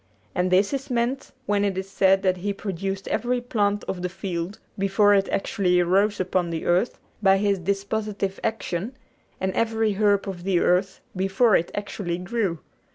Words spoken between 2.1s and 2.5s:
that